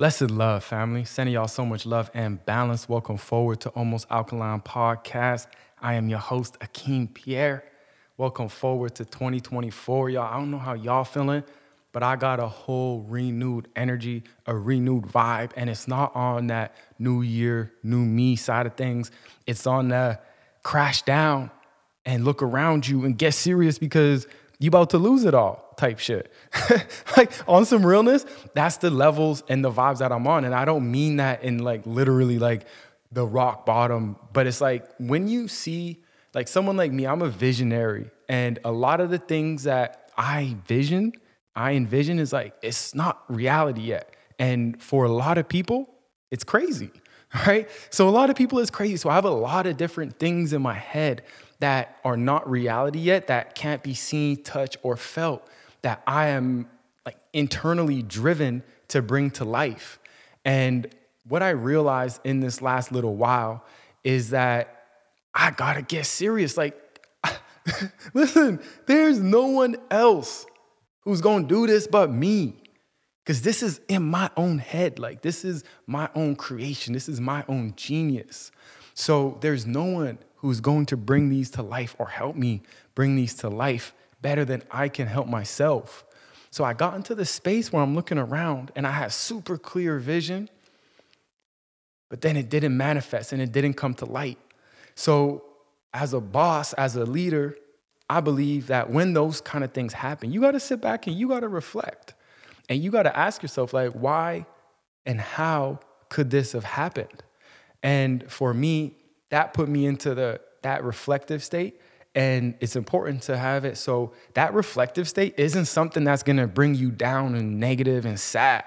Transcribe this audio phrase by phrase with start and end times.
[0.00, 1.04] Blessed love, family.
[1.04, 2.88] Sending y'all so much love and balance.
[2.88, 5.46] Welcome forward to Almost Alkaline Podcast.
[5.78, 7.64] I am your host, Akeem Pierre.
[8.16, 10.22] Welcome forward to 2024, y'all.
[10.22, 11.44] I don't know how y'all feeling,
[11.92, 16.74] but I got a whole renewed energy, a renewed vibe, and it's not on that
[16.98, 19.10] new year, new me side of things.
[19.46, 20.18] It's on the
[20.62, 21.50] crash down
[22.06, 24.26] and look around you and get serious because
[24.60, 26.30] you about to lose it all type shit.
[27.16, 30.44] like on some realness, that's the levels and the vibes that I'm on.
[30.44, 32.66] And I don't mean that in like literally like
[33.10, 36.02] the rock bottom, but it's like when you see
[36.34, 38.10] like someone like me, I'm a visionary.
[38.28, 41.14] And a lot of the things that I vision,
[41.56, 44.14] I envision is like, it's not reality yet.
[44.38, 45.92] And for a lot of people,
[46.30, 46.90] it's crazy,
[47.46, 47.66] right?
[47.88, 48.98] So a lot of people, it's crazy.
[48.98, 51.22] So I have a lot of different things in my head
[51.60, 55.46] that are not reality yet, that can't be seen, touched, or felt,
[55.82, 56.68] that I am
[57.06, 59.98] like internally driven to bring to life.
[60.44, 60.88] And
[61.28, 63.64] what I realized in this last little while
[64.02, 64.84] is that
[65.34, 66.56] I gotta get serious.
[66.56, 66.76] Like,
[68.14, 70.46] listen, there's no one else
[71.02, 72.56] who's gonna do this but me.
[73.22, 74.98] Because this is in my own head.
[74.98, 76.94] Like, this is my own creation.
[76.94, 78.50] This is my own genius.
[78.94, 82.62] So, there's no one who's going to bring these to life or help me
[82.94, 86.04] bring these to life better than I can help myself.
[86.50, 89.98] So I got into the space where I'm looking around and I had super clear
[89.98, 90.48] vision,
[92.08, 94.38] but then it didn't manifest and it didn't come to light.
[94.94, 95.44] So,
[95.92, 97.56] as a boss, as a leader,
[98.08, 101.16] I believe that when those kind of things happen, you got to sit back and
[101.16, 102.14] you got to reflect.
[102.68, 104.46] And you got to ask yourself, like, why
[105.04, 107.24] and how could this have happened?
[107.82, 108.94] And for me,
[109.30, 111.80] that put me into the that reflective state
[112.14, 113.76] and it's important to have it.
[113.76, 118.18] So that reflective state isn't something that's going to bring you down and negative and
[118.18, 118.64] sad.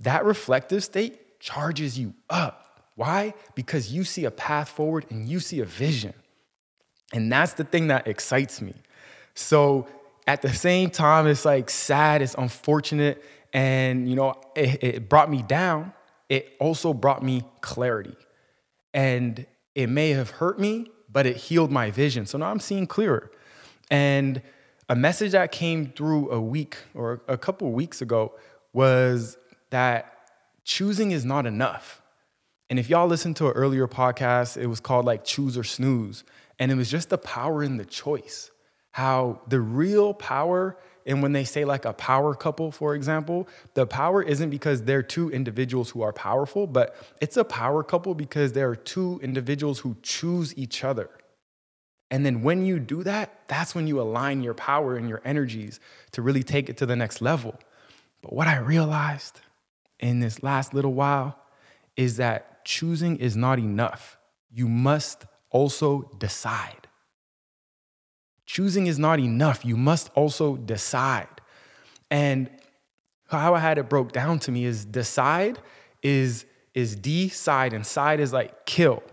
[0.00, 2.84] That reflective state charges you up.
[2.94, 3.34] Why?
[3.54, 6.14] Because you see a path forward and you see a vision.
[7.12, 8.74] And that's the thing that excites me.
[9.34, 9.88] So
[10.26, 15.30] at the same time it's like sad it's unfortunate and you know it, it brought
[15.30, 15.92] me down.
[16.28, 18.14] It also brought me clarity.
[18.94, 22.26] And it may have hurt me, but it healed my vision.
[22.26, 23.30] So now I'm seeing clearer.
[23.90, 24.42] And
[24.88, 28.34] a message that came through a week or a couple weeks ago
[28.72, 29.36] was
[29.70, 30.12] that
[30.64, 32.02] choosing is not enough.
[32.68, 36.24] And if y'all listened to an earlier podcast, it was called like Choose or Snooze.
[36.58, 38.50] And it was just the power in the choice.
[38.92, 43.86] How the real power and when they say like a power couple, for example, the
[43.86, 48.52] power isn't because they're two individuals who are powerful, but it's a power couple because
[48.52, 51.10] there are two individuals who choose each other.
[52.10, 55.80] And then when you do that, that's when you align your power and your energies
[56.12, 57.58] to really take it to the next level.
[58.22, 59.40] But what I realized
[59.98, 61.38] in this last little while
[61.96, 64.18] is that choosing is not enough.
[64.52, 66.79] You must also decide.
[68.52, 69.64] Choosing is not enough.
[69.64, 71.28] You must also decide.
[72.10, 72.50] And
[73.28, 75.60] how I had it broke down to me is decide
[76.02, 79.04] is is decide and side is like kill,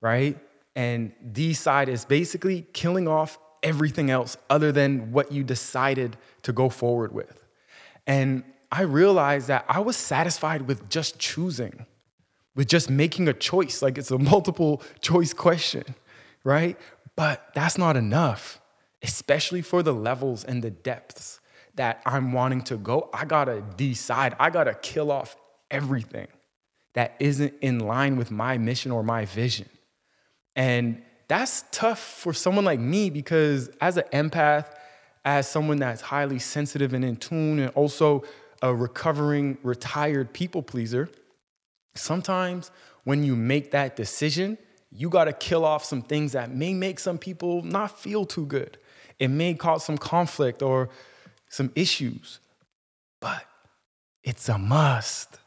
[0.00, 0.38] right?
[0.74, 6.70] And decide is basically killing off everything else other than what you decided to go
[6.70, 7.44] forward with.
[8.06, 11.84] And I realized that I was satisfied with just choosing,
[12.54, 13.82] with just making a choice.
[13.82, 15.84] Like it's a multiple choice question,
[16.44, 16.78] right?
[17.18, 18.60] But that's not enough,
[19.02, 21.40] especially for the levels and the depths
[21.74, 23.10] that I'm wanting to go.
[23.12, 25.36] I gotta decide, I gotta kill off
[25.68, 26.28] everything
[26.94, 29.68] that isn't in line with my mission or my vision.
[30.54, 34.72] And that's tough for someone like me because as an empath,
[35.24, 38.22] as someone that's highly sensitive and in tune, and also
[38.62, 41.08] a recovering retired people pleaser,
[41.96, 42.70] sometimes
[43.02, 44.56] when you make that decision,
[44.90, 48.46] you got to kill off some things that may make some people not feel too
[48.46, 48.78] good.
[49.18, 50.88] It may cause some conflict or
[51.48, 52.40] some issues,
[53.20, 53.44] but
[54.22, 55.38] it's a must.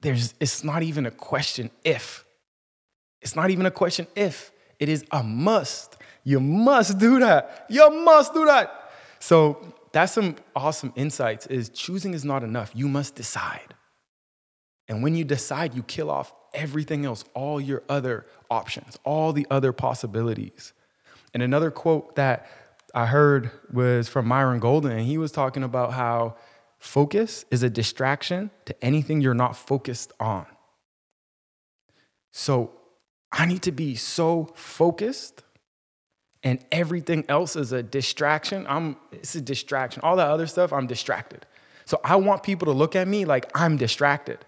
[0.00, 2.24] There's, it's not even a question if.
[3.20, 4.52] It's not even a question if.
[4.78, 5.96] It is a must.
[6.24, 7.66] You must do that.
[7.68, 8.90] You must do that.
[9.18, 12.70] So that's some awesome insights is choosing is not enough.
[12.74, 13.74] You must decide.
[14.88, 19.46] And when you decide, you kill off everything else, all your other options, all the
[19.50, 20.72] other possibilities.
[21.34, 22.46] And another quote that
[22.94, 26.36] I heard was from Myron Golden, and he was talking about how
[26.78, 30.46] focus is a distraction to anything you're not focused on.
[32.32, 32.72] So
[33.30, 35.42] I need to be so focused
[36.42, 38.64] and everything else is a distraction.
[38.68, 40.02] I'm it's a distraction.
[40.02, 41.46] All that other stuff, I'm distracted.
[41.84, 44.44] So I want people to look at me like I'm distracted.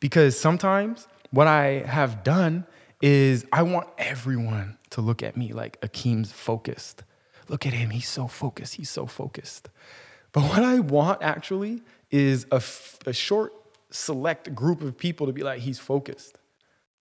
[0.00, 2.66] Because sometimes what I have done
[3.00, 7.04] is I want everyone to look at me like Akeem's focused.
[7.48, 9.68] Look at him, he's so focused, he's so focused.
[10.32, 13.52] But what I want actually is a, f- a short,
[13.90, 16.36] select group of people to be like, he's focused.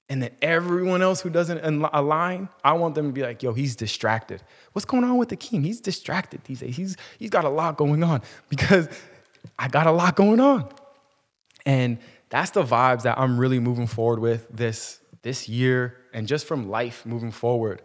[0.10, 3.75] And then everyone else who doesn't align, I want them to be like, yo, he's
[3.75, 4.42] distracted.
[4.74, 5.63] What's going on with Akeem?
[5.63, 6.75] He's distracted these days.
[6.75, 8.90] He's, he's got a lot going on because
[9.60, 10.68] I got a lot going on.
[11.63, 12.00] And
[12.30, 16.70] that's the vibes that I'm really moving forward with this, this year and just from
[16.70, 17.81] life moving forward.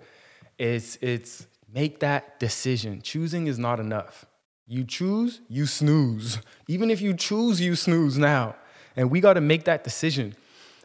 [0.59, 3.01] It's, it's make that decision.
[3.03, 4.27] Choosing is not enough.
[4.67, 6.39] You choose, you snooze.
[6.69, 8.57] Even if you choose, you snooze now.
[8.97, 10.35] And we got to make that decision.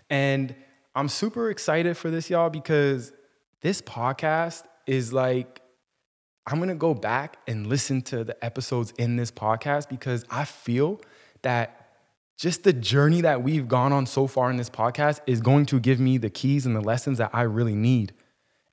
[0.09, 0.55] And
[0.95, 3.13] I'm super excited for this, y'all, because
[3.61, 5.61] this podcast is like,
[6.47, 10.99] I'm gonna go back and listen to the episodes in this podcast because I feel
[11.43, 11.78] that
[12.39, 15.77] just the journey that we've gone on so far in this podcast is going to
[15.77, 18.13] give me the keys and the lessons that I really need.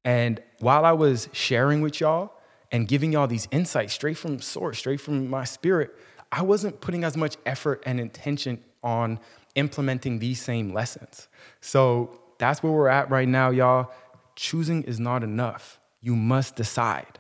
[0.04, 2.32] And while I was sharing with y'all
[2.70, 5.90] and giving y'all these insights straight from source, straight from my spirit,
[6.30, 9.18] I wasn't putting as much effort and intention on
[9.56, 11.26] implementing these same lessons.
[11.60, 13.90] So that's where we're at right now, y'all.
[14.36, 15.80] Choosing is not enough.
[16.00, 17.18] You must decide.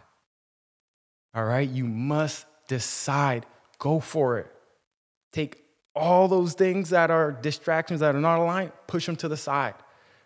[1.34, 1.68] All right?
[1.68, 3.46] You must decide.
[3.80, 4.46] Go for it.
[5.32, 5.65] Take
[5.96, 9.74] all those things that are distractions that are not aligned, push them to the side.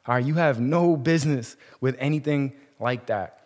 [0.07, 0.25] All right?
[0.25, 3.37] You have no business with anything like that.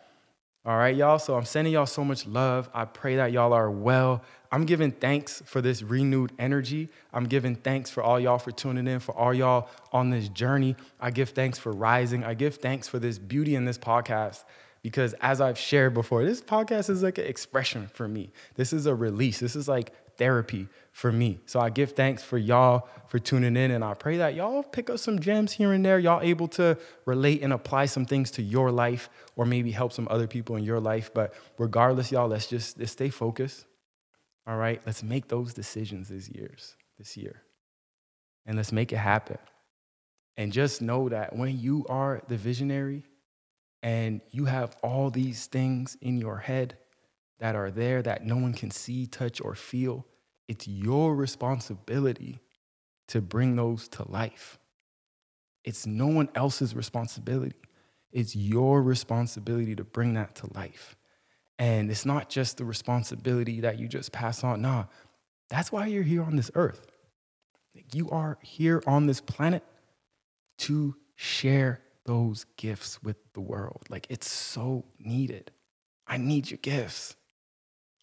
[0.67, 1.19] All right, y'all.
[1.19, 2.71] So I'm sending y'all so much love.
[2.73, 4.23] I pray that y'all are well.
[4.51, 6.89] I'm giving thanks for this renewed energy.
[7.13, 10.77] I'm giving thanks for all y'all for tuning in, for all y'all on this journey.
[10.99, 12.25] I give thanks for rising.
[12.25, 14.45] I give thanks for this beauty in this podcast
[14.81, 18.31] because, as I've shared before, this podcast is like an expression for me.
[18.55, 19.41] This is a release.
[19.41, 21.41] This is like therapy for me.
[21.47, 24.91] So I give thanks for y'all for tuning in, and I pray that y'all pick
[24.91, 25.99] up some gems here and there.
[25.99, 30.07] Y'all able to relate and apply some things to your life, or maybe help some
[30.11, 31.11] other people in your life.
[31.13, 33.67] But regardless, y'all, let's just let's stay focused.
[34.47, 37.43] All right, let's make those decisions this years, this year,
[38.47, 39.39] and let's make it happen.
[40.37, 43.05] And just know that when you are the visionary
[43.83, 46.77] and you have all these things in your head
[47.39, 50.07] that are there that no one can see, touch, or feel,
[50.49, 52.41] it's your responsibility
[53.09, 54.59] to bring those to life.
[55.65, 57.57] It's no one else's responsibility.
[58.13, 60.97] It's your responsibility to bring that to life.
[61.59, 64.63] And it's not just the responsibility that you just pass on.
[64.63, 64.85] Nah,
[65.49, 66.87] that's why you're here on this earth.
[67.93, 69.65] You are here on this planet
[70.59, 73.83] to share those gifts with the world.
[73.89, 75.51] Like it's so needed.
[76.07, 77.17] I need your gifts.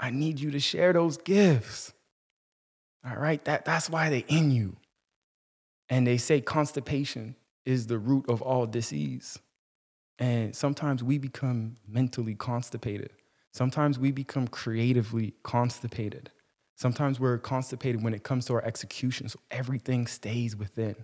[0.02, 1.94] I need you to share those gifts.
[3.08, 4.76] All right, that, that's why they're in you.
[5.90, 9.38] And they say constipation is the root of all disease.
[10.18, 13.12] And sometimes we become mentally constipated.
[13.54, 16.32] Sometimes we become creatively constipated.
[16.76, 20.96] Sometimes we're constipated when it comes to our execution, so everything stays within.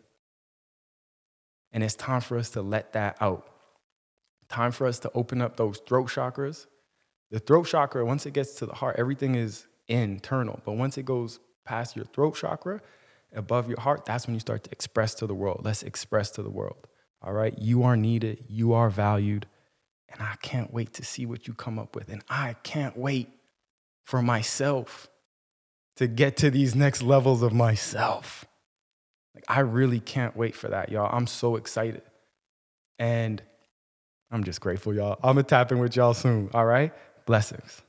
[1.72, 3.48] And it's time for us to let that out.
[4.50, 6.66] Time for us to open up those throat chakras
[7.31, 10.62] the throat chakra, once it gets to the heart, everything is internal.
[10.65, 12.81] But once it goes past your throat chakra,
[13.35, 15.62] above your heart, that's when you start to express to the world.
[15.63, 16.88] Let's express to the world.
[17.22, 17.57] All right.
[17.57, 18.46] You are needed.
[18.48, 19.48] You are valued.
[20.10, 22.10] And I can't wait to see what you come up with.
[22.10, 23.29] And I can't wait
[24.05, 25.10] for myself
[25.98, 28.46] to get to these next levels of myself.
[29.36, 31.10] Like, I really can't wait for that, y'all.
[31.12, 32.03] I'm so excited.
[33.00, 33.41] And
[34.31, 35.19] I'm just grateful, y'all.
[35.24, 36.50] I'm gonna tap in with y'all soon.
[36.53, 36.93] All right.
[37.27, 37.81] Blessings.